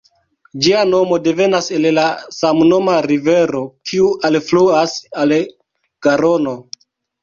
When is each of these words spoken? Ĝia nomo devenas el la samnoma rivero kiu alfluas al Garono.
Ĝia 0.67 0.79
nomo 0.93 1.19
devenas 1.27 1.67
el 1.81 1.85
la 1.99 2.07
samnoma 2.39 2.97
rivero 3.09 3.63
kiu 3.93 4.11
alfluas 4.33 5.01
al 5.25 5.39
Garono. 6.13 6.61